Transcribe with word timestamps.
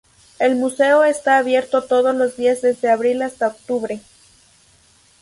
El 0.39 0.55
museo 0.55 1.03
está 1.03 1.37
abierto 1.37 1.83
todos 1.83 2.15
los 2.15 2.35
días 2.35 2.63
desde 2.63 2.89
abril 2.89 3.21
hasta 3.21 3.49
octubre. 3.49 4.01